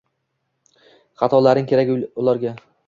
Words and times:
Xatolaring 1.23 1.71
kerak 1.75 1.95
ularga 2.03 2.61